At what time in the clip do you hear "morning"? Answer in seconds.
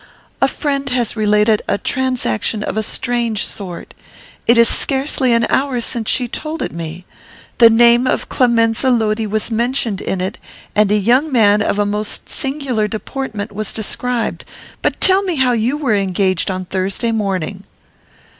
17.11-17.63